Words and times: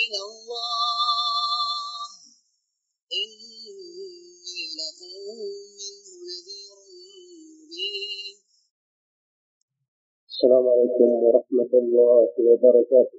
إلى 0.00 0.20
الله. 0.30 0.58
إني 3.20 4.60
لكم 4.78 5.12
منه 5.78 6.06
نذير 6.28 6.76
مبين. 7.66 8.36
السلام 10.28 10.64
عليكم 10.72 11.08
ورحمة 11.24 11.72
الله 11.82 12.28
وبركاته. 12.38 13.18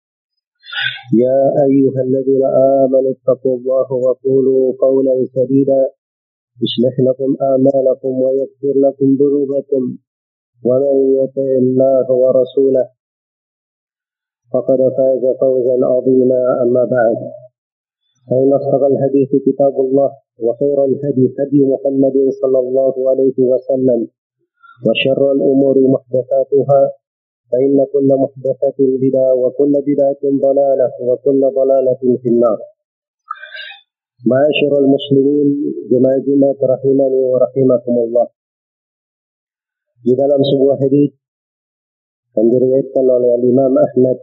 يا 1.23 1.39
أيها 1.67 2.01
الذين 2.07 2.43
آمنوا 2.45 3.11
اتقوا 3.17 3.57
الله 3.57 3.87
وقولوا 4.05 4.73
قولا 4.79 5.25
سديدا 5.35 5.81
يصلح 6.63 6.95
لكم 7.07 7.29
أعمالكم 7.41 8.21
ويغفر 8.23 8.73
لكم 8.85 9.07
ذنوبكم 9.21 9.83
ومن 10.67 10.95
يطع 11.19 11.49
الله 11.63 12.11
ورسوله 12.11 12.85
فقد 14.53 14.79
فاز 14.97 15.23
فوزا 15.41 15.77
عظيما 15.85 16.39
أما 16.63 16.83
بعد. 16.85 17.17
فإن 18.29 18.53
أصدق 18.53 18.83
الحديث 18.85 19.29
كتاب 19.45 19.79
الله 19.79 20.09
وخير 20.39 20.85
الهدي 20.85 21.35
هدي 21.39 21.59
محمد 21.73 22.13
صلى 22.41 22.59
الله 22.59 23.09
عليه 23.09 23.37
وسلم 23.39 24.07
وشر 24.87 25.31
الأمور 25.31 25.75
محدثاتها 25.93 26.81
فإن 27.51 27.77
كل 27.93 28.09
محدثة 28.23 28.77
بدعة 28.79 29.33
وكل 29.33 29.73
بدعة 29.87 30.23
ضلالة 30.23 30.91
وكل 31.01 31.41
ضلالة 31.59 32.01
في 32.21 32.29
النار. 32.29 32.59
معاشر 34.25 34.71
المسلمين 34.83 35.47
جماجمة 35.91 36.57
رحمني 36.73 37.21
ورحمكم 37.31 37.95
الله. 38.05 38.27
إذا 40.11 40.25
لم 40.33 40.41
سبوا 40.51 40.75
حديث 40.75 41.11
كان 42.35 42.47
يتكلم 42.47 43.11
على 43.11 43.35
الإمام 43.35 43.73
أحمد 43.77 44.17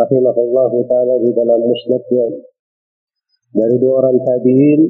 رحمه 0.00 0.36
الله 0.44 0.72
تعالى 0.88 1.14
في 1.22 1.28
دلال 1.32 1.60
مسلك 1.72 2.06
dari 3.56 3.76
dua 3.80 4.04
orang 4.04 4.20
tabiin 4.20 4.80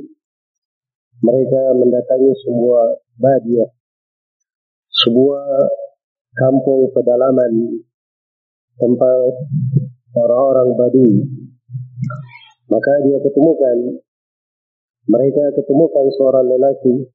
mereka 1.22 1.60
mendatangi 1.78 2.34
sebuah 2.42 2.98
badia 3.15 3.66
sebuah 5.06 5.47
kampung 6.36 6.92
pedalaman 6.92 7.80
tempat 8.76 9.32
orang-orang 10.12 10.69
Badui. 10.76 11.14
Maka 12.69 12.92
dia 13.08 13.19
ketemukan, 13.24 13.76
mereka 15.08 15.44
ketemukan 15.56 16.06
seorang 16.19 16.44
lelaki 16.44 17.08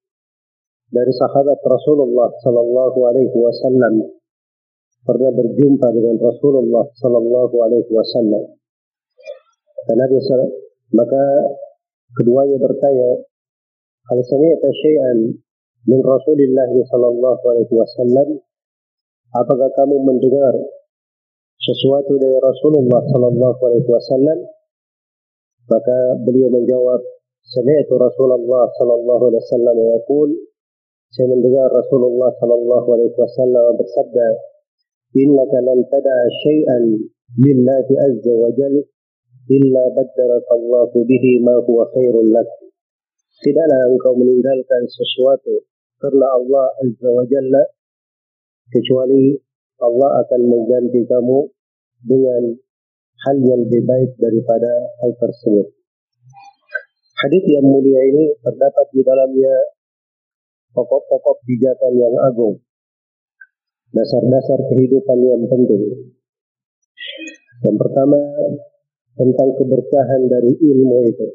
dari 0.91 1.11
sahabat 1.15 1.59
Rasulullah 1.61 2.33
Sallallahu 2.41 2.99
Alaihi 3.07 3.35
Wasallam 3.35 4.09
pernah 5.05 5.31
berjumpa 5.33 5.87
dengan 5.93 6.17
Rasulullah 6.17 6.85
Sallallahu 6.97 7.55
Alaihi 7.61 7.91
Wasallam. 7.91 8.43
Karena 9.85 10.05
dia 10.07 10.21
maka 10.93 11.23
keduanya 12.15 12.57
bertanya, 12.59 13.11
hal 14.11 14.19
sami'ta 14.23 14.69
syai'an 14.71 15.19
min 15.87 15.99
Rasulillah 15.99 16.69
Sallallahu 16.89 17.43
Alaihi 17.49 17.73
Wasallam 17.75 18.50
apakah 19.35 19.69
kamu 19.75 19.95
mendengar 20.03 20.53
sesuatu 21.61 22.17
dari 22.17 22.37
Rasulullah 22.41 23.01
sallallahu 23.11 23.59
alaihi 23.61 23.87
wasallam? 23.87 24.39
Maka 25.69 26.19
beliau 26.25 26.51
menjawab 26.51 26.99
sami'tu 27.41 27.95
Rasulullah 27.97 28.69
sallallahu 28.77 29.23
alaihi 29.29 29.43
wasallam 29.43 29.77
yaqul 29.77 30.29
saya 31.11 31.27
mendengar 31.27 31.67
Rasulullah 31.67 32.31
sallallahu 32.39 32.87
alaihi 32.95 33.17
wasallam 33.19 33.75
bersabda 33.75 34.27
innaka 35.11 35.59
lan 35.59 35.83
tada'a 35.91 36.25
syai'an 36.47 36.83
lillahi 37.35 37.93
azza 37.99 38.31
wa 38.31 38.47
jalla 38.55 38.83
illa 39.51 39.83
baddaraka 39.91 40.51
Allah 40.55 40.87
bihi 40.95 41.43
ma 41.43 41.59
huwa 41.67 41.83
khairul 41.91 42.31
lak 42.31 42.47
tidaklah 43.43 43.91
engkau 43.91 44.15
meninggalkan 44.15 44.87
sesuatu 44.87 45.67
karena 45.99 46.31
Allah 46.31 46.71
azza 46.79 47.09
wa 47.11 47.27
jalla 47.27 47.61
kecuali 48.71 49.35
Allah 49.81 50.23
akan 50.25 50.41
mengganti 50.47 51.03
kamu 51.05 51.39
dengan 52.07 52.43
hal 53.27 53.35
yang 53.43 53.59
lebih 53.67 53.83
baik 53.85 54.11
daripada 54.17 54.71
hal 55.03 55.11
tersebut. 55.19 55.67
Hadis 57.21 57.43
yang 57.53 57.65
mulia 57.69 58.01
ini 58.01 58.33
terdapat 58.41 58.89
di 58.89 59.05
dalamnya 59.05 59.53
pokok-pokok 60.73 61.45
pijakan 61.45 61.93
yang 61.93 62.15
agung, 62.25 62.57
dasar-dasar 63.93 64.59
kehidupan 64.73 65.17
yang 65.21 65.43
penting. 65.45 66.09
Yang 67.61 67.77
pertama 67.77 68.21
tentang 69.13 69.49
keberkahan 69.53 70.21
dari 70.25 70.57
ilmu 70.57 70.97
itu. 71.13 71.27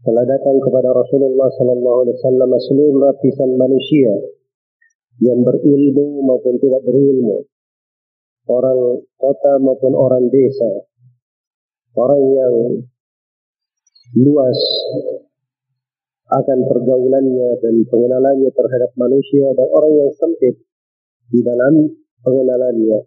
Telah 0.00 0.24
datang 0.24 0.56
kepada 0.64 0.96
Rasulullah 0.96 1.52
Sallallahu 1.60 1.98
Alaihi 2.08 2.16
Wasallam 2.16 2.50
seluruh 2.64 2.96
lapisan 2.96 3.50
manusia 3.60 4.39
yang 5.20 5.44
berilmu 5.44 6.24
maupun 6.24 6.56
tidak 6.56 6.80
berilmu, 6.84 7.44
orang 8.48 9.04
kota 9.20 9.60
maupun 9.60 9.92
orang 9.92 10.32
desa, 10.32 10.88
orang 11.92 12.22
yang 12.24 12.54
luas 14.16 14.58
akan 16.30 16.58
pergaulannya 16.66 17.58
dan 17.58 17.74
pengenalannya 17.90 18.50
terhadap 18.54 18.90
manusia 18.96 19.50
dan 19.52 19.68
orang 19.70 19.92
yang 19.98 20.10
sempit 20.14 20.54
di 21.28 21.40
dalam 21.42 21.90
pengenalannya. 22.22 23.06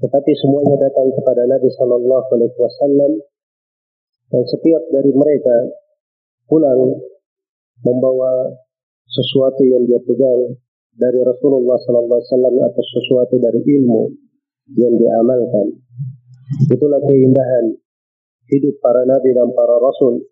Tetapi 0.00 0.32
semuanya 0.42 0.74
datang 0.80 1.12
kepada 1.14 1.46
Nabi 1.46 1.70
Sallallahu 1.70 2.28
Alaihi 2.34 2.58
Wasallam 2.58 3.12
dan 4.32 4.42
setiap 4.48 4.82
dari 4.90 5.12
mereka 5.14 5.56
pulang 6.50 6.98
membawa 7.84 8.54
sesuatu 9.06 9.62
yang 9.62 9.86
dia 9.86 10.00
pegang 10.02 10.58
dari 10.94 11.20
Rasulullah 11.22 11.78
Sallallahu 11.82 12.20
Alaihi 12.22 12.30
Wasallam 12.30 12.54
atau 12.70 12.84
sesuatu 12.86 13.34
dari 13.42 13.60
ilmu 13.62 14.02
yang 14.78 14.94
diamalkan. 14.94 15.66
Itulah 16.70 17.02
keindahan 17.02 17.74
hidup 18.48 18.74
para 18.78 19.02
nabi 19.02 19.34
dan 19.34 19.50
para 19.52 19.76
rasul. 19.82 20.22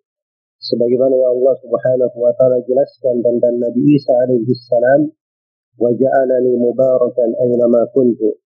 Sebagaimana 0.63 1.19
yang 1.19 1.35
Allah 1.43 1.55
Subhanahu 1.59 2.17
wa 2.23 2.31
taala 2.39 2.63
jelaskan 2.63 3.19
tentang 3.19 3.59
Nabi 3.59 3.83
Isa 3.99 4.15
alaihi 4.15 4.55
salam, 4.71 5.11
"Wa 5.75 5.91
mubarakan 5.91 7.35
aynama 7.43 7.91
kuntu." 7.91 8.39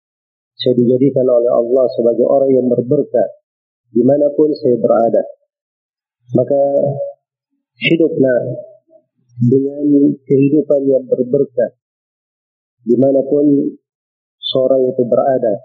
Saya 0.56 0.80
dijadikan 0.80 1.28
oleh 1.28 1.52
Allah 1.52 1.86
sebagai 1.92 2.24
orang 2.24 2.56
yang 2.56 2.72
berberkah 2.72 3.28
di 3.92 4.00
mana 4.08 4.32
pun 4.32 4.48
saya 4.56 4.80
berada. 4.80 5.28
Maka 6.40 6.62
hiduplah 7.84 8.40
dengan 9.44 9.84
kehidupan 10.24 10.82
yang 10.88 11.04
berberkah 11.12 11.76
di 12.86 12.96
mana 13.02 13.22
pun 13.26 13.46
seorang 14.38 14.82
itu 14.94 15.04
berada 15.10 15.56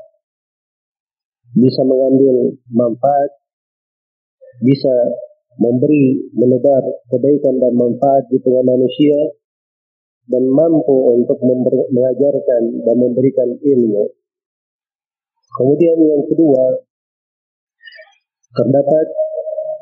bisa 1.52 1.84
mengambil 1.84 2.56
manfaat 2.72 3.30
bisa 4.64 4.94
memberi 5.60 6.32
menebar 6.32 6.80
kebaikan 7.12 7.60
dan 7.60 7.72
manfaat 7.76 8.24
di 8.32 8.40
tengah 8.40 8.64
manusia 8.64 9.18
dan 10.30 10.46
mampu 10.46 10.96
untuk 11.18 11.36
mengajarkan 11.90 12.62
dan 12.86 12.96
memberikan 12.96 13.50
ilmu. 13.58 14.14
Kemudian 15.50 15.98
yang 15.98 16.22
kedua, 16.30 16.86
terdapat 18.54 19.06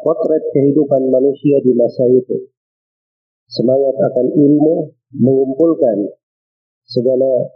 potret 0.00 0.44
kehidupan 0.56 1.12
manusia 1.12 1.60
di 1.60 1.72
masa 1.76 2.08
itu. 2.08 2.48
Semangat 3.48 3.96
akan 3.96 4.26
ilmu 4.32 4.96
mengumpulkan 5.20 6.16
segala 6.88 7.52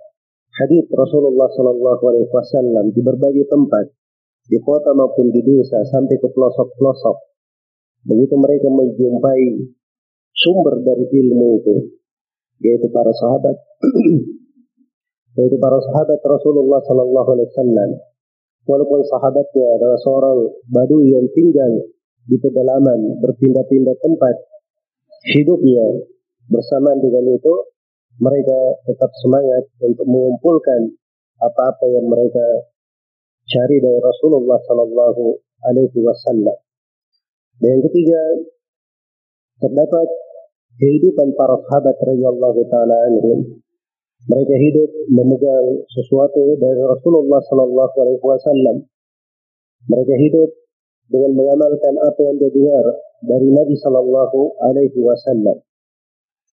hadis 0.61 0.85
Rasulullah 0.93 1.49
Sallallahu 1.49 2.03
Alaihi 2.05 2.29
Wasallam 2.29 2.93
di 2.93 3.01
berbagai 3.01 3.49
tempat, 3.49 3.89
di 4.45 4.61
kota 4.61 4.93
maupun 4.93 5.33
di 5.33 5.41
desa 5.41 5.81
sampai 5.89 6.21
ke 6.21 6.29
pelosok-pelosok. 6.29 7.17
Begitu 8.05 8.35
mereka 8.37 8.69
menjumpai 8.69 9.43
sumber 10.37 10.85
dari 10.85 11.09
ilmu 11.09 11.49
itu, 11.65 11.77
yaitu 12.61 12.93
para 12.93 13.15
sahabat, 13.17 13.57
yaitu 15.41 15.57
para 15.57 15.81
sahabat 15.81 16.21
Rasulullah 16.21 16.85
Sallallahu 16.85 17.29
Alaihi 17.33 17.49
Wasallam. 17.57 17.91
Walaupun 18.63 19.03
sahabatnya 19.11 19.75
adalah 19.75 19.99
seorang 19.99 20.39
badu 20.71 21.03
yang 21.03 21.27
tinggal 21.35 21.83
di 22.31 22.39
pedalaman, 22.39 23.19
berpindah-pindah 23.19 23.99
tempat 23.99 24.39
hidupnya 25.35 26.07
bersamaan 26.47 27.03
dengan 27.03 27.27
itu, 27.35 27.72
mereka 28.23 28.59
tetap 28.87 29.11
semangat 29.19 29.67
untuk 29.83 30.07
mengumpulkan 30.07 30.95
apa-apa 31.43 31.91
yang 31.91 32.07
mereka 32.07 32.71
cari 33.51 33.83
dari 33.83 33.99
Rasulullah 33.99 34.63
Sallallahu 34.63 35.25
Alaihi 35.67 35.99
Wasallam. 35.99 36.55
Dan 37.59 37.79
yang 37.79 37.83
ketiga, 37.91 38.23
terdapat 39.59 40.07
kehidupan 40.79 41.39
para 41.39 41.55
sahabat 41.67 41.97
radhiyallahu 42.03 42.61
taala 42.67 42.97
anhum. 43.07 43.63
Mereka 44.23 44.55
hidup 44.55 44.91
memegang 45.11 45.83
sesuatu 45.91 46.55
dari 46.59 46.79
Rasulullah 46.79 47.43
sallallahu 47.43 47.97
alaihi 48.07 48.23
wasallam. 48.23 48.87
Mereka 49.91 50.15
hidup 50.15 50.51
dengan 51.11 51.35
mengamalkan 51.35 51.95
apa 51.99 52.21
yang 52.31 52.39
dia 52.39 52.51
dengar 52.55 52.85
dari 53.27 53.51
Nabi 53.51 53.75
sallallahu 53.83 54.63
alaihi 54.63 54.99
wasallam. 55.03 55.59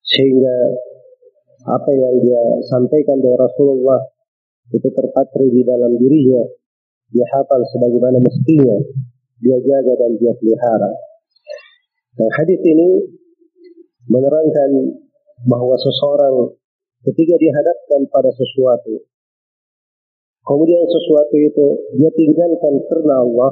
Sehingga 0.02 0.82
apa 1.68 1.92
yang 1.92 2.16
dia 2.24 2.44
sampaikan 2.72 3.20
dari 3.20 3.36
Rasulullah 3.36 4.00
itu 4.72 4.88
terpatri 4.94 5.50
di 5.52 5.62
dalam 5.66 5.98
dirinya. 5.98 6.46
Dia 7.10 7.26
hafal 7.36 7.66
sebagaimana 7.74 8.22
mestinya. 8.22 8.78
Dia 9.42 9.58
jaga 9.60 9.94
dan 9.98 10.12
dia 10.22 10.32
pelihara. 10.38 10.92
Dan 12.16 12.30
hadis 12.38 12.60
ini 12.64 12.90
menerangkan 14.12 14.70
bahwa 15.48 15.76
seseorang 15.80 16.54
ketika 17.08 17.36
dihadapkan 17.40 18.02
pada 18.12 18.32
sesuatu, 18.36 19.08
kemudian 20.44 20.84
sesuatu 20.84 21.36
itu 21.40 21.68
dia 21.96 22.12
tinggalkan 22.14 22.74
karena 22.92 23.24
Allah, 23.24 23.52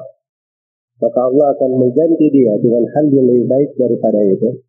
maka 1.00 1.19
Allah 1.24 1.48
akan 1.56 1.71
mengganti 1.80 2.27
dia 2.30 2.54
dengan 2.59 2.83
hal 2.92 3.06
yang 3.09 3.25
lebih 3.25 3.45
baik 3.48 3.69
daripada 3.80 4.19
itu. 4.27 4.67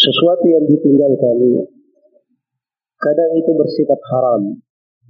Sesuatu 0.00 0.48
yang 0.48 0.64
ditinggalkan 0.64 1.36
kadang 2.96 3.32
itu 3.36 3.52
bersifat 3.52 4.00
haram, 4.08 4.56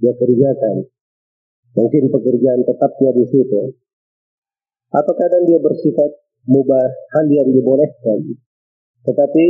dia 0.03 0.11
kerjakan. 0.19 0.83
Mungkin 1.79 2.11
pekerjaan 2.11 2.67
tetapnya 2.67 3.15
di 3.15 3.23
situ. 3.31 3.71
Atau 4.91 5.15
kadang 5.15 5.47
dia 5.47 5.63
bersifat 5.63 6.11
mubah, 6.43 6.91
hal 7.15 7.25
yang 7.31 7.47
dibolehkan. 7.55 8.35
Tetapi 9.07 9.45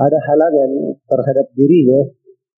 ada 0.00 0.16
halangan 0.16 0.96
terhadap 0.96 1.52
dirinya 1.52 2.08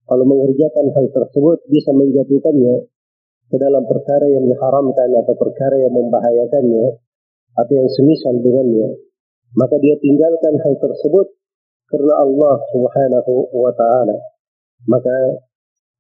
kalau 0.07 0.23
mengerjakan 0.31 0.95
hal 0.95 1.07
tersebut 1.11 1.59
bisa 1.75 1.91
menjatuhkannya 1.91 2.87
ke 3.51 3.57
dalam 3.59 3.83
perkara 3.91 4.31
yang 4.31 4.47
diharamkan 4.47 5.11
atau 5.27 5.35
perkara 5.35 5.75
yang 5.75 5.91
membahayakannya 5.91 7.03
atau 7.59 7.73
yang 7.75 7.91
semisal 7.91 8.39
dengannya 8.39 8.95
maka 9.59 9.75
dia 9.83 9.99
tinggalkan 9.99 10.55
hal 10.63 10.75
tersebut 10.79 11.40
karena 11.91 12.15
Allah 12.23 12.57
Subhanahu 12.71 13.33
wa 13.51 13.73
taala 13.75 14.17
maka 14.87 15.15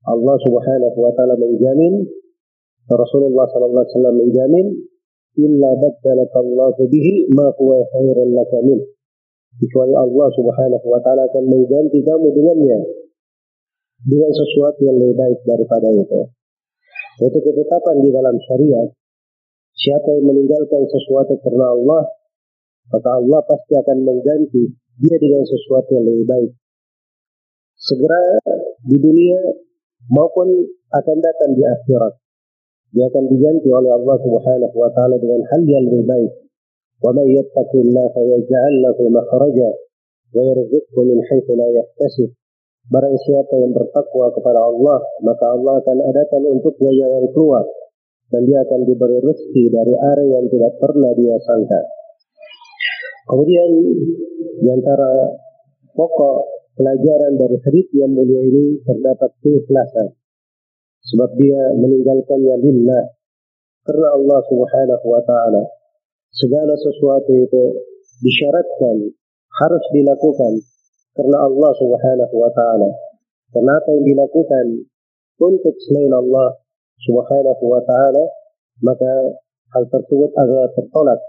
Allah 0.07 0.37
Subhanahu 0.47 0.97
wa 0.97 1.13
taala 1.13 1.35
menjamin 1.37 2.07
Rasulullah 2.91 3.47
sallallahu 3.51 3.85
alaihi 3.87 3.95
wasallam 3.95 4.17
menjamin 4.19 4.67
illa 5.39 5.71
Allah 5.75 6.75
bihi 6.79 7.31
ma 7.35 7.51
huwa 7.55 7.83
khairul 7.95 8.33
laka 8.35 8.59
min 8.67 8.81
kecuali 9.59 9.95
Allah 9.95 10.29
Subhanahu 10.35 10.87
wa 10.87 11.01
taala 11.03 11.27
akan 11.29 11.45
mengganti 11.47 12.01
kamu 12.03 12.27
dengannya 12.35 12.79
dengan 14.07 14.33
sesuatu 14.33 14.81
yang 14.81 14.97
lebih 14.97 15.17
baik 15.19 15.39
daripada 15.45 15.89
itu. 15.93 16.21
Itu 17.21 17.39
ketetapan 17.45 18.01
di 18.01 18.09
dalam 18.09 18.37
syariat. 18.49 18.89
Siapa 19.77 20.09
yang 20.17 20.25
meninggalkan 20.29 20.89
sesuatu 20.89 21.37
karena 21.41 21.73
Allah, 21.73 22.03
maka 22.93 23.11
Allah 23.17 23.41
pasti 23.45 23.77
akan 23.77 23.99
mengganti 24.05 24.73
dia 24.99 25.17
dengan 25.21 25.45
sesuatu 25.47 25.91
yang 25.95 26.05
lebih 26.09 26.27
baik. 26.27 26.51
Segera 27.79 28.21
di 28.85 28.97
dunia 28.99 29.41
maupun 30.11 30.49
akan 30.91 31.17
datang 31.23 31.55
di 31.55 31.63
akhirat. 31.65 32.15
Dia 32.91 33.07
akan 33.07 33.25
diganti 33.31 33.71
oleh 33.71 33.95
Allah 33.95 34.17
Subhanahu 34.19 34.75
wa 34.75 34.91
taala 34.91 35.17
dengan 35.23 35.47
hal 35.47 35.63
yang 35.63 35.87
lebih 35.87 36.05
baik. 36.11 36.33
Wa 37.01 37.15
may 37.15 37.31
yattaqillaha 37.33 38.21
yaj'al 38.21 38.75
lahu 38.83 39.03
makhraja 39.15 39.71
wa 40.35 40.43
yarzuqhu 40.43 41.01
min 41.07 41.19
haitsu 41.31 41.55
la 41.55 41.69
yahtasib. 41.71 42.35
Barang 42.91 43.15
siapa 43.23 43.55
yang 43.63 43.71
bertakwa 43.71 44.35
kepada 44.35 44.59
Allah, 44.59 44.99
maka 45.23 45.55
Allah 45.55 45.79
akan 45.79 45.99
adakan 46.11 46.43
untuknya 46.59 46.91
jalan 46.91 47.25
keluar 47.31 47.65
dan 48.31 48.47
dia 48.47 48.63
akan 48.67 48.81
diberi 48.87 49.19
rezeki 49.23 49.65
dari 49.71 49.95
area 49.95 50.39
yang 50.39 50.47
tidak 50.51 50.73
pernah 50.79 51.11
dia 51.15 51.37
sangka. 51.47 52.00
Kemudian 53.31 53.71
di 54.59 54.69
antara 54.75 55.39
pokok 55.95 56.37
pelajaran 56.75 57.39
dari 57.39 57.57
hadis 57.63 57.87
yang 57.95 58.11
mulia 58.11 58.43
ini 58.43 58.83
terdapat 58.83 59.31
keikhlasan. 59.39 60.19
Sebab 61.15 61.39
dia 61.39 61.79
meninggalkannya 61.79 62.59
lillah 62.59 63.05
karena 63.87 64.09
Allah 64.19 64.41
Subhanahu 64.51 65.07
wa 65.07 65.23
taala. 65.23 65.63
Segala 66.35 66.75
sesuatu 66.75 67.31
itu 67.39 67.65
disyaratkan 68.19 69.15
harus 69.63 69.85
dilakukan 69.95 70.59
karena 71.15 71.39
Allah 71.47 71.71
Subhanahu 71.79 72.35
wa 72.35 72.51
taala. 72.51 72.91
Kenapa 73.55 73.95
yang 73.95 74.07
dilakukan 74.11 74.67
untuk 75.39 75.75
selain 75.87 76.13
Allah 76.15 76.59
Subhanahu 77.07 77.65
wa 77.65 77.83
taala, 77.87 78.25
maka 78.83 79.39
hal 79.75 79.85
tersebut 79.87 80.31
agak 80.35 80.75
tertolak. 80.75 81.21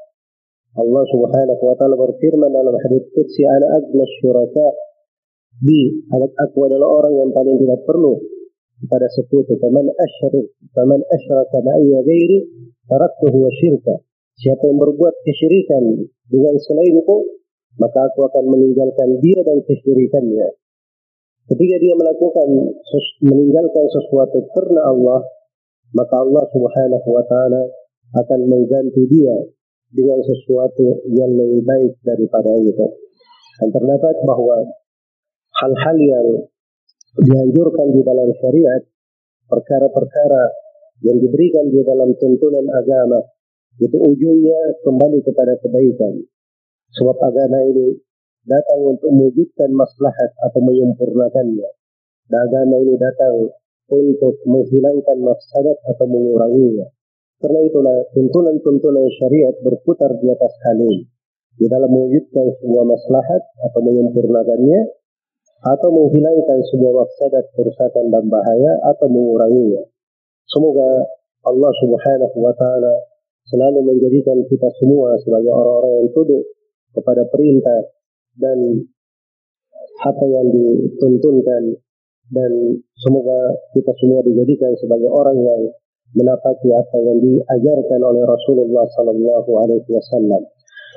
Subhanahu 0.76 1.62
wa 1.62 1.76
taala 1.76 1.96
berfirman 2.00 2.52
dalam 2.52 2.76
hadis 2.80 3.04
qudsi 3.12 3.44
ana 3.44 3.76
agna 3.76 4.06
syuraka 4.20 4.68
bi 5.60 6.08
anak 6.16 6.32
aku 6.40 6.72
adalah 6.72 6.88
orang 6.88 7.14
yang 7.20 7.30
paling 7.36 7.60
tidak 7.60 7.84
perlu 7.84 8.16
kepada 8.80 9.08
sekutu 9.12 9.60
faman 9.60 9.92
asyrik 9.92 10.48
faman 10.72 11.04
asyraka 11.12 11.60
ma'iyya 11.60 12.00
ghairi 12.08 12.40
taraktuhu 12.88 13.38
wa 13.44 13.52
syirka 13.52 14.00
siapa 14.40 14.64
yang 14.72 14.80
berbuat 14.80 15.16
kesyirikan 15.28 16.08
dengan 16.32 16.56
selainku 16.56 17.42
maka 17.80 18.12
aku 18.12 18.28
akan 18.28 18.46
meninggalkan 18.52 19.22
dia 19.24 19.40
dan 19.48 19.64
kesyirikannya. 19.64 20.48
Ketika 21.48 21.76
dia 21.80 21.94
melakukan 21.96 22.48
meninggalkan 23.24 23.86
sesuatu 23.92 24.40
karena 24.56 24.82
Allah, 24.92 25.20
maka 25.96 26.16
Allah 26.20 26.44
Subhanahu 26.52 27.08
wa 27.12 27.24
taala 27.28 27.64
akan 28.12 28.40
mengganti 28.48 29.04
dia 29.08 29.36
dengan 29.92 30.20
sesuatu 30.24 31.04
yang 31.12 31.32
lebih 31.36 31.62
baik 31.68 31.94
daripada 32.04 32.52
itu. 32.64 32.88
Dan 33.62 33.70
terdapat 33.70 34.16
bahwa 34.26 34.58
hal-hal 35.62 35.98
yang 36.00 36.28
dianjurkan 37.20 37.88
di 37.92 38.02
dalam 38.02 38.32
syariat, 38.40 38.82
perkara-perkara 39.52 40.44
yang 41.04 41.18
diberikan 41.20 41.68
di 41.70 41.84
dalam 41.84 42.16
tuntunan 42.18 42.66
agama, 42.72 43.20
itu 43.78 43.98
ujungnya 44.00 44.82
kembali 44.82 45.20
kepada 45.24 45.60
kebaikan. 45.60 46.24
Sebab 46.92 47.18
agama 47.24 47.60
ini 47.68 48.00
datang 48.48 48.82
untuk 48.84 49.12
mewujudkan 49.12 49.70
maslahat 49.72 50.32
atau 50.50 50.60
menyempurnakannya. 50.64 51.70
Dan 52.32 52.40
agama 52.48 52.76
ini 52.80 52.96
datang 52.96 53.52
untuk 53.92 54.40
menghilangkan 54.48 55.18
mafsadat 55.20 55.78
atau 55.84 56.06
menguranginya. 56.08 56.88
Karena 57.42 57.60
itulah 57.66 57.98
tuntunan-tuntunan 58.14 59.10
syariat 59.18 59.56
berputar 59.66 60.14
di 60.22 60.30
atas 60.30 60.54
hal 60.62 60.78
ini. 60.78 61.10
Di 61.58 61.66
dalam 61.66 61.90
mewujudkan 61.90 62.48
sebuah 62.62 62.86
maslahat 62.86 63.44
atau 63.66 63.80
menyempurnakannya, 63.82 64.80
atau 65.62 65.90
menghilangkan 65.94 66.60
sebuah 66.70 66.94
mafsadat, 67.02 67.46
kerusakan 67.58 68.14
dan 68.14 68.30
bahaya, 68.30 68.78
atau 68.94 69.10
menguranginya. 69.10 69.82
Semoga 70.50 71.10
Allah 71.46 71.72
subhanahu 71.82 72.38
wa 72.38 72.54
ta'ala 72.54 72.94
selalu 73.50 73.94
menjadikan 73.94 74.38
kita 74.46 74.70
semua 74.78 75.18
sebagai 75.22 75.50
orang-orang 75.50 76.06
yang 76.06 76.10
tunduk 76.14 76.44
kepada 76.94 77.26
perintah 77.30 77.82
dan 78.38 78.86
apa 80.02 80.26
yang 80.30 80.48
dituntunkan 80.50 81.78
dan 82.32 82.52
semoga 82.96 83.40
kita 83.76 83.92
semua 84.00 84.24
dijadikan 84.24 84.72
sebagai 84.80 85.10
orang 85.12 85.36
yang 85.36 85.62
menapati 86.12 86.70
apa 86.76 86.98
yang 87.00 87.18
diajarkan 87.24 88.00
oleh 88.04 88.24
Rasulullah 88.28 88.86
sallallahu 88.92 89.52
alaihi 89.64 89.88
wasallam. 89.88 90.44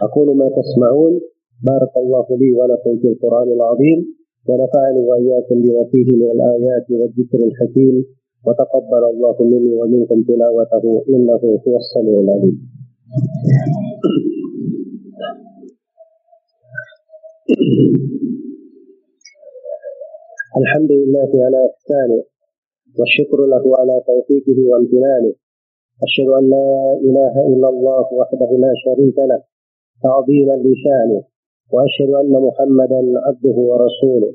Aqulu 0.02 0.34
ma 0.34 0.50
tasma'un 0.50 1.22
barakallahu 1.62 2.34
li 2.34 2.50
wa 2.50 2.66
lakum 2.66 2.98
fil 2.98 3.14
Qur'anil 3.22 3.62
'azim 3.62 3.98
wa 4.44 4.54
nafa'ani 4.58 5.00
wa 5.06 5.14
iyyakum 5.22 5.62
bima 5.62 5.86
fihi 5.88 6.12
min 6.18 6.34
al-ayati 6.34 6.98
wadh-dhikril 6.98 7.54
hakim 7.62 8.02
wa 8.42 8.52
taqabbal 8.58 9.14
Allahu 9.14 9.46
minni 9.46 9.72
wa 9.78 9.86
minkum 9.86 10.26
tilawatahu 10.26 11.06
innahu 11.06 11.62
huwas 11.62 11.86
samiul 11.94 12.26
'alim. 12.26 12.56
الحمد 20.54 20.90
لله 20.92 21.30
على 21.34 21.60
إحسانه 21.70 22.33
والشكر 22.98 23.38
له 23.46 23.64
على 23.80 23.94
توفيقه 24.06 24.58
وامتنانه. 24.70 25.34
أشهد 26.06 26.28
أن 26.38 26.44
لا 26.50 26.68
إله 27.08 27.34
إلا 27.46 27.68
الله 27.68 28.06
وحده 28.20 28.50
لا 28.64 28.72
شريك 28.84 29.18
له 29.18 29.40
تعظيما 30.02 30.54
لشأنه. 30.66 31.22
وأشهد 31.72 32.10
أن 32.22 32.32
محمدا 32.46 33.00
عبده 33.26 33.56
ورسوله 33.70 34.32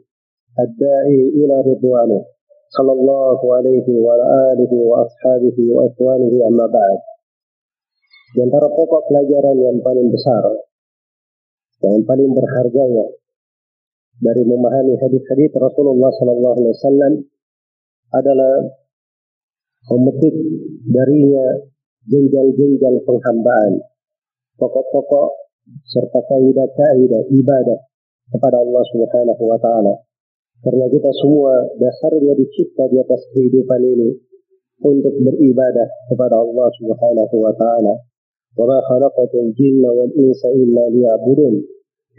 الداعي 0.66 1.22
إلى 1.40 1.56
رضوانه. 1.72 2.22
صلى 2.78 2.92
الله 2.92 3.40
عليه 3.56 3.88
وعلى 4.06 4.26
آله 4.54 4.72
وأصحابه 4.90 5.58
وإخوانه 5.76 6.34
أما 6.48 6.66
بعد. 6.68 7.00
Di 8.30 8.46
antara 8.46 8.70
pokok 8.70 9.10
pelajaran 9.10 9.58
yang 9.58 9.78
paling 9.82 10.14
besar, 10.14 10.54
yang 11.82 12.06
paling 12.06 12.30
berharga 12.30 12.84
ya, 12.94 13.08
dari 14.22 14.46
memahami 14.46 15.02
hadis-hadis 15.02 15.50
Rasulullah 15.58 16.14
Sallallahu 16.14 16.56
Alaihi 16.62 16.76
Wasallam 16.78 17.14
adalah 18.14 18.66
memetik 19.90 20.36
darinya 20.90 21.46
jenjang-jenjang 22.10 22.96
penghambaan, 23.06 23.82
pokok-pokok 24.58 25.30
serta 25.86 26.20
kaidah-kaidah 26.26 27.24
ibadah 27.30 27.80
kepada 28.34 28.58
Allah 28.62 28.84
Subhanahu 28.94 29.44
wa 29.46 29.58
taala. 29.62 29.94
Karena 30.60 30.86
kita 30.92 31.12
semua 31.24 31.72
dasarnya 31.80 32.36
dicipta 32.36 32.92
di 32.92 33.00
atas 33.00 33.24
kehidupan 33.32 33.80
ini 33.80 34.10
untuk 34.84 35.16
beribadah 35.16 35.88
kepada 36.12 36.36
Allah 36.36 36.68
Subhanahu 36.76 37.36
wa 37.40 37.54
taala. 37.56 37.96
Wa 38.58 38.66
ma 38.68 38.80
khalaqatul 38.84 39.56
jinna 39.56 39.94
wal 39.94 40.12
insa 40.18 40.52
illa 40.52 40.90
liya'budun. 40.92 41.64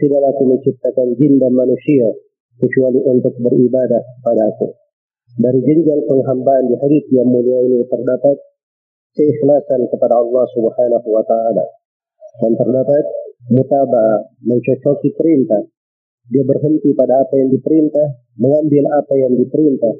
Tidaklah 0.01 0.33
aku 0.33 0.43
menciptakan 0.49 1.13
jin 1.19 1.37
dan 1.37 1.53
manusia 1.53 2.09
kecuali 2.57 2.97
untuk 3.05 3.37
beribadah 3.37 4.01
kepada 4.17 4.49
aku. 4.49 4.73
Dari 5.39 5.59
jenjang 5.63 6.01
penghambaan 6.11 6.67
di 6.67 6.75
hadis 6.75 7.05
yang 7.15 7.31
mulia 7.31 7.63
ini 7.63 7.87
terdapat 7.87 8.35
keikhlasan 9.15 9.87
kepada 9.87 10.19
Allah 10.19 10.45
Subhanahu 10.51 11.07
wa 11.07 11.23
taala 11.23 11.65
dan 12.43 12.51
terdapat 12.59 13.03
mutaba 13.47 14.27
mencocoki 14.43 15.15
perintah. 15.15 15.63
Dia 16.31 16.43
berhenti 16.47 16.95
pada 16.95 17.23
apa 17.23 17.35
yang 17.39 17.51
diperintah, 17.51 18.07
mengambil 18.39 18.87
apa 18.91 19.13
yang 19.19 19.33
diperintah 19.35 19.95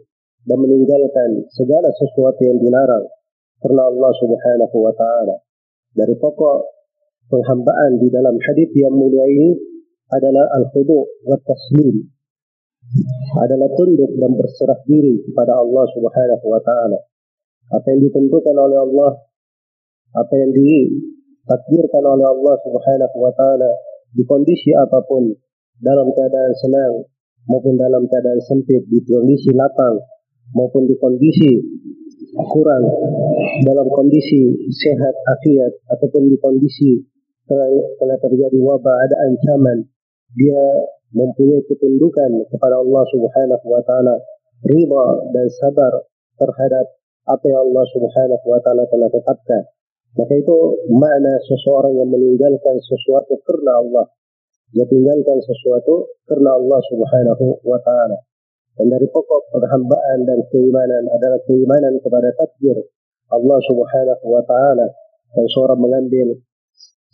dan 0.48 0.58
meninggalkan 0.60 1.48
segala 1.56 1.92
sesuatu 1.96 2.42
yang 2.44 2.60
dilarang 2.60 3.06
karena 3.62 3.84
Allah 3.88 4.12
Subhanahu 4.20 4.78
wa 4.84 4.94
taala 4.98 5.36
dari 5.94 6.16
pokok 6.18 6.60
penghambaan 7.30 8.02
di 8.02 8.08
dalam 8.10 8.36
hadis 8.36 8.70
yang 8.76 8.96
mulia 8.96 9.28
ini 9.28 9.56
adalah 10.12 10.50
al-khudu 10.60 11.08
wa 11.24 11.38
taslim. 11.40 12.10
Adalah 13.40 13.70
tunduk 13.78 14.12
dan 14.20 14.36
berserah 14.36 14.80
diri 14.84 15.24
kepada 15.24 15.56
Allah 15.56 15.86
Subhanahu 15.96 16.46
wa 16.46 16.62
taala. 16.62 17.00
Apa 17.72 17.88
yang 17.96 18.04
ditentukan 18.04 18.56
oleh 18.58 18.78
Allah, 18.84 19.12
apa 20.12 20.34
yang 20.36 20.52
ditakdirkan 20.52 22.04
oleh 22.04 22.28
Allah 22.28 22.56
Subhanahu 22.68 23.18
wa 23.22 23.32
taala 23.32 23.72
di 24.12 24.28
kondisi 24.28 24.76
apa 24.76 25.00
pun, 25.08 25.32
dalam 25.80 26.12
keadaan 26.12 26.54
senang 26.60 26.94
maupun 27.48 27.80
dalam 27.80 28.06
keadaan 28.12 28.44
sempit, 28.44 28.84
di 28.92 29.00
kondisi 29.08 29.56
lapang 29.56 29.98
maupun 30.52 30.84
di 30.86 30.96
kondisi 31.00 31.52
kurang 32.52 32.84
dalam 33.64 33.88
kondisi 33.92 34.72
sehat 34.72 35.16
afiat 35.32 35.74
ataupun 35.96 36.32
di 36.32 36.38
kondisi 36.40 37.02
telah 38.00 38.18
terjadi 38.24 38.56
wabah 38.62 38.96
ada 39.04 39.16
ancaman 39.28 39.84
dia 40.36 40.64
mempunyai 41.12 41.64
ketundukan 41.68 42.32
kepada 42.52 42.80
Allah 42.80 43.04
Subhanahu 43.12 43.66
wa 43.68 43.82
taala 43.84 44.16
riba 44.64 45.06
dan 45.36 45.48
sabar 45.60 45.94
terhadap 46.40 46.86
apa 47.28 47.46
yang 47.46 47.62
Allah 47.70 47.86
Subhanahu 47.92 48.46
wa 48.48 48.60
taala 48.64 48.84
telah 48.88 49.10
tetapkan. 49.12 49.64
Maka 50.12 50.34
itu 50.36 50.58
makna 50.92 51.40
seseorang 51.48 51.96
yang 51.96 52.10
meninggalkan 52.12 52.76
sesuatu 52.84 53.40
karena 53.48 53.80
Allah. 53.80 54.06
Dia 54.72 54.88
tinggalkan 54.88 55.40
sesuatu 55.44 56.12
karena 56.28 56.56
Allah 56.56 56.80
Subhanahu 56.92 57.64
wa 57.64 57.80
taala. 57.84 58.18
Dan 58.76 58.88
dari 58.88 59.08
pokok 59.08 59.52
perhambaan 59.52 60.24
dan 60.28 60.40
keimanan 60.52 61.08
adalah 61.12 61.40
keimanan 61.48 62.00
kepada 62.00 62.32
takdir 62.40 62.76
Allah 63.32 63.60
Subhanahu 63.68 64.26
wa 64.28 64.44
taala. 64.44 64.88
Dan 65.32 65.46
seorang 65.48 65.80
mengambil 65.80 66.40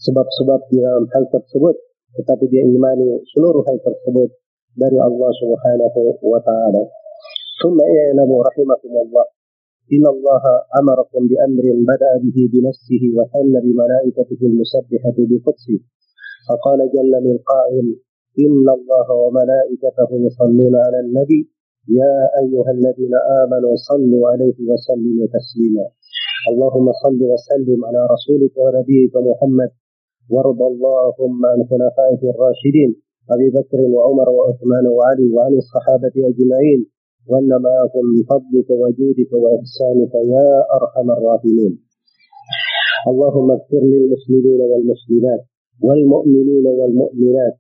sebab-sebab 0.02 0.60
di 0.70 0.82
dalam 0.82 1.06
hal 1.14 1.26
tersebut 1.30 1.76
tetapi 2.16 2.46
dia 2.48 2.64
imani 2.64 3.20
seluruh 3.34 3.66
hal 3.68 3.78
tersebut 3.84 4.30
dari 4.78 4.98
Allah 5.02 5.32
Subhanahu 5.42 6.00
wa 6.22 6.40
taala. 6.46 6.84
ثم 7.58 7.78
اعلموا 7.82 8.40
رحمكم 8.48 8.94
الله 9.04 9.26
إن 9.96 10.06
الله 10.14 10.44
أمركم 10.82 11.22
بأمر 11.30 11.66
بدأ 11.92 12.12
به 12.24 12.38
بنفسه 12.54 13.04
وثن 13.18 13.54
بملائكته 13.66 14.40
المسبحة 14.50 15.18
بقدسه 15.30 15.80
فقال 16.48 16.80
جل 16.96 17.14
من 17.28 17.38
قائل 17.52 17.86
إن 18.46 18.66
الله 18.78 19.08
وملائكته 19.24 20.10
يصلون 20.28 20.76
على 20.86 21.00
النبي 21.00 21.42
يا 22.00 22.16
أيها 22.42 22.72
الذين 22.78 23.14
آمنوا 23.42 23.74
صلوا 23.90 24.24
عليه 24.32 24.58
وسلموا 24.70 25.28
تسليما 25.38 25.86
اللهم 26.52 26.88
صل 27.04 27.20
وسلم 27.34 27.80
على 27.86 28.02
رسولك 28.14 28.54
ونبيك 28.64 29.14
محمد 29.30 29.70
وارض 30.34 30.60
اللهم 30.72 31.40
عن 31.52 31.60
خلفائك 31.70 32.22
الراشدين 32.34 32.92
أبي 33.34 33.48
بكر 33.58 33.80
وعمر 33.94 34.30
وعثمان 34.30 34.86
وعلي 34.96 35.28
وعن 35.36 35.54
الصحابة 35.64 36.16
أجمعين 36.32 36.80
وأن 37.30 37.50
معكم 37.68 38.06
بفضلك 38.16 38.70
وجودك 38.82 39.32
وإحسانك 39.42 40.14
يا 40.36 40.50
أرحم 40.78 41.08
الراحمين. 41.18 41.74
اللهم 43.12 43.48
اغفر 43.52 43.84
للمسلمين 43.94 44.62
والمسلمات 44.70 45.42
والمؤمنين 45.86 46.66
والمؤمنات 46.78 47.56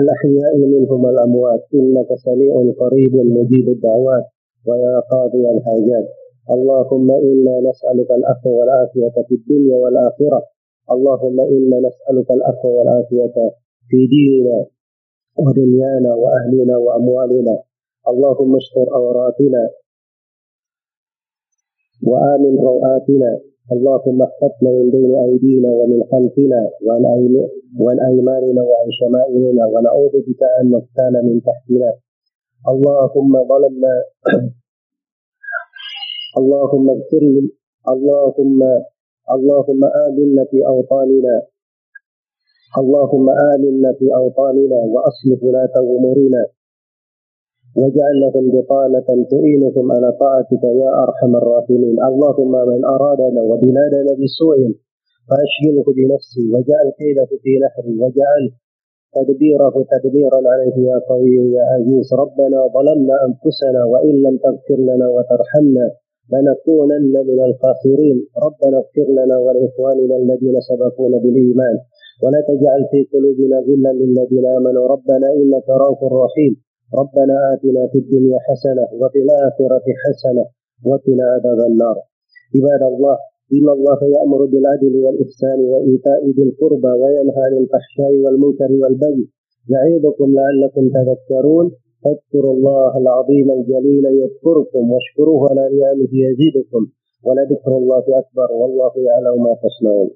الأحياء 0.00 0.54
منهم 0.74 1.04
والأموات 1.04 1.62
إنك 1.74 2.08
سميع 2.26 2.54
قريب 2.82 3.14
مجيب 3.36 3.66
الدعوات 3.68 4.26
ويا 4.68 5.00
قاضي 5.12 5.42
الحاجات. 5.54 6.06
اللهم 6.54 7.08
إنا 7.30 7.54
نسألك 7.68 8.10
العفو 8.18 8.50
والعافية 8.58 9.16
في 9.28 9.34
الدنيا 9.34 9.76
والآخرة. 9.82 10.40
اللهم 10.94 11.40
إنا 11.40 11.78
نسألك 11.86 12.28
العفو 12.30 12.68
والعافية 12.78 13.36
في 13.88 13.98
ديننا 14.14 14.58
ودنيانا 15.38 16.14
وأهلنا 16.22 16.76
وأموالنا. 16.76 17.56
اللهم 18.10 18.56
استر 18.56 18.86
عوراتنا 18.96 19.62
وآمن 22.08 22.54
روآتنا. 22.68 23.30
اللهم 23.72 24.18
احفظنا 24.22 24.70
من 24.78 24.90
بين 24.90 25.12
أيدينا 25.26 25.70
ومن 25.78 26.00
خلفنا 26.10 26.60
وعن 26.86 27.98
أيماننا 28.08 28.62
وعن 28.70 28.88
شمائلنا. 29.00 29.62
ونعوذ 29.72 30.14
بك 30.26 30.42
أن 30.60 30.64
نغتال 30.70 31.14
من 31.26 31.36
تحتنا. 31.48 31.90
اللهم 32.72 33.32
ظلمنا. 33.50 33.94
اللهم 36.38 36.86
اغفر 36.90 37.24
اللهم 37.92 38.60
اللهم 39.34 39.82
آمنا 40.06 40.44
في 40.50 40.58
أوطاننا. 40.66 41.36
اللهم 42.80 43.26
آمنا 43.52 43.92
في 43.98 44.06
أوطاننا 44.14 44.80
وأصلح 44.92 45.38
ولاة 45.46 45.74
أمورنا. 45.96 46.42
واجعل 47.76 48.16
لهم 48.24 48.44
بطانة 48.56 49.08
تعينهم 49.30 49.92
على 49.92 50.12
طاعتك 50.22 50.64
يا 50.82 50.90
أرحم 51.04 51.36
الراحمين. 51.36 51.96
اللهم 52.10 52.52
من 52.70 52.80
أرادنا 52.84 53.40
وبلادنا 53.42 54.12
بسوء 54.22 54.58
فأشغله 55.28 55.86
بنفسه. 55.98 56.42
وجعل 56.54 56.86
كيده 56.98 57.30
في 57.42 57.52
نحره. 57.64 57.88
وجعل 58.02 58.44
تدبيره 59.16 59.74
تدبيرا 59.92 60.40
عليه 60.52 60.76
يا 60.90 60.98
قوي 61.10 61.36
يا 61.56 61.64
عزيز. 61.74 62.14
ربنا 62.22 62.58
ظلمنا 62.76 63.14
أنفسنا 63.28 63.84
وإن 63.92 64.14
لم 64.26 64.36
تغفر 64.44 64.78
لنا 64.90 65.06
وترحمنا 65.14 65.86
لنكونن 66.32 67.14
من 67.28 67.40
الخاسرين. 67.48 68.16
ربنا 68.46 68.76
اغفر 68.82 69.08
لنا 69.18 69.36
ولإخواننا 69.44 70.16
الذين 70.22 70.56
سبقونا 70.68 71.18
بالإيمان. 71.18 71.76
ولا 72.22 72.40
تجعل 72.48 72.82
في 72.90 73.00
قلوبنا 73.12 73.56
غلا 73.66 73.92
للذين 74.00 74.46
آمنوا. 74.58 74.84
ربنا 74.94 75.26
إنك 75.40 75.66
رؤوف 75.82 76.00
رحيم. 76.24 76.52
ربنا 77.00 77.34
آتنا 77.52 77.82
في 77.92 77.98
الدنيا 77.98 78.38
حسنة 78.46 78.84
وفي 79.00 79.18
الآخرة 79.26 79.86
حسنة 80.02 80.44
وقنا 80.88 81.24
عذاب 81.34 81.60
النار. 81.70 81.96
عباد 82.54 82.82
الله 82.92 83.16
إن 83.56 83.68
الله 83.76 83.98
يأمر 84.16 84.40
بالعدل 84.52 84.94
والإحسان 85.04 85.58
وإيتاء 85.70 86.20
ذي 86.36 86.42
القربى 86.48 86.92
وينهى 87.02 87.42
عن 87.46 87.54
الفحشاء 87.62 88.12
والمنكر 88.24 88.70
والبغي. 88.82 89.24
يعظكم 89.72 90.28
لعلكم 90.38 90.84
تذكرون. 90.96 91.66
فاذكروا 92.02 92.54
الله 92.56 92.98
العظيم 92.98 93.50
الجليل 93.58 94.04
يذكركم 94.22 94.82
واشكروه 94.92 95.50
على 95.50 95.64
نعمه 95.80 96.12
يزيدكم 96.26 96.82
ولذكر 97.26 97.72
الله 97.80 98.04
أكبر 98.22 98.48
والله 98.60 98.92
يعلم 99.08 99.42
ما 99.44 99.52
تصنعون 99.62 100.10